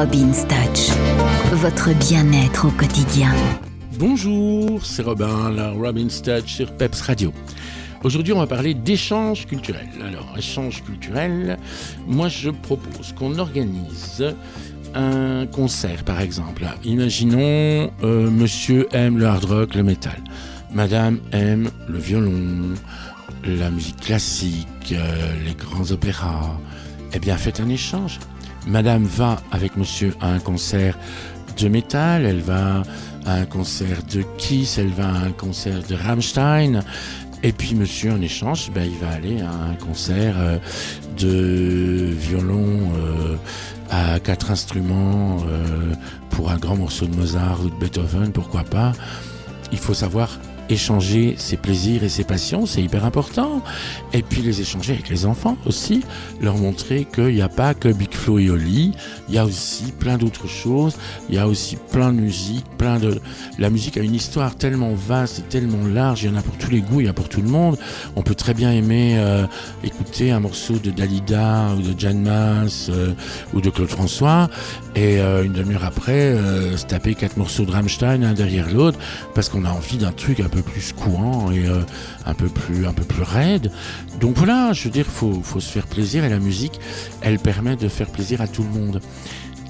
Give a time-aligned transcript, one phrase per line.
[0.00, 0.96] Robin's Touch,
[1.54, 3.32] votre bien-être au quotidien.
[3.98, 7.32] Bonjour, c'est Robin, la Robin's Touch sur Peps Radio.
[8.04, 9.88] Aujourd'hui, on va parler d'échange culturel.
[10.06, 11.58] Alors, échange culturel,
[12.06, 14.24] moi je propose qu'on organise
[14.94, 16.64] un concert, par exemple.
[16.84, 20.22] Imaginons, euh, monsieur aime le hard rock, le métal.
[20.72, 22.74] Madame aime le violon,
[23.42, 26.56] la musique classique, euh, les grands opéras.
[27.14, 28.20] Eh bien, faites un échange.
[28.66, 30.98] Madame va avec monsieur à un concert
[31.58, 32.82] de métal, elle va
[33.26, 36.82] à un concert de Kiss, elle va à un concert de Rammstein,
[37.42, 40.58] et puis monsieur, en échange, ben, il va aller à un concert euh,
[41.16, 43.36] de violon euh,
[43.90, 45.94] à quatre instruments euh,
[46.30, 48.92] pour un grand morceau de Mozart ou de Beethoven, pourquoi pas.
[49.70, 50.30] Il faut savoir
[50.68, 53.62] échanger ses plaisirs et ses passions, c'est hyper important.
[54.12, 56.02] Et puis les échanger avec les enfants aussi,
[56.40, 58.92] leur montrer qu'il n'y a pas que Big Flo et Oli,
[59.28, 60.96] il y a aussi plein d'autres choses,
[61.28, 63.20] il y a aussi plein de musique, plein de...
[63.58, 66.56] La musique a une histoire tellement vaste et tellement large, il y en a pour
[66.56, 67.78] tous les goûts, il y a pour tout le monde.
[68.16, 69.46] On peut très bien aimer euh,
[69.84, 73.12] écouter un morceau de Dalida ou de Jan Mas euh,
[73.54, 74.48] ou de Claude François
[74.94, 76.36] et euh, une demi-heure après
[76.76, 78.98] se taper quatre morceaux de Rammstein un derrière l'autre
[79.34, 81.80] parce qu'on a envie d'un truc un plus courant et euh,
[82.26, 83.70] un peu plus un peu plus raide.
[84.20, 86.80] Donc voilà, je veux dire, faut faut se faire plaisir et la musique,
[87.20, 89.00] elle permet de faire plaisir à tout le monde.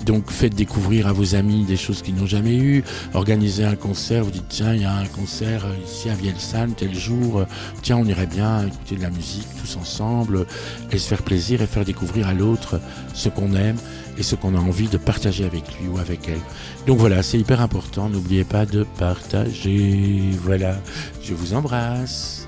[0.05, 2.85] Donc faites découvrir à vos amis des choses qu'ils n'ont jamais eues.
[3.15, 6.95] Organisez un concert, vous dites tiens il y a un concert ici à Vielsalm tel
[6.95, 7.45] jour,
[7.83, 10.47] tiens on irait bien écouter de la musique tous ensemble
[10.93, 12.81] et se faire plaisir et faire découvrir à l'autre
[13.15, 13.77] ce qu'on aime
[14.19, 16.41] et ce qu'on a envie de partager avec lui ou avec elle.
[16.87, 20.21] Donc voilà, c'est hyper important, n'oubliez pas de partager.
[20.43, 20.77] Voilà,
[21.23, 22.39] je vous embrasse.